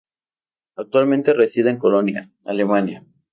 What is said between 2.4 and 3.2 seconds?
Alemania.